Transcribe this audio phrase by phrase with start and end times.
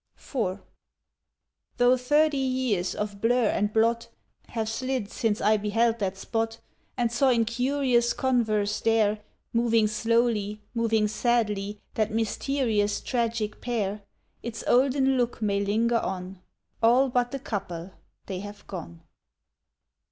[0.17, 0.61] IV
[1.77, 4.07] Though thirty years of blur and blot
[4.47, 6.59] Have slid since I beheld that spot,
[6.97, 9.19] And saw in curious converse there
[9.53, 14.01] Moving slowly, moving sadly That mysterious tragic pair,
[14.41, 16.41] Its olden look may linger on—
[16.81, 17.91] All but the couple;
[18.25, 19.03] they have gone.